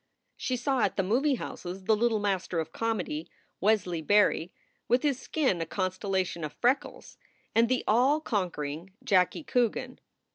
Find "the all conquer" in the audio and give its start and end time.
7.69-8.63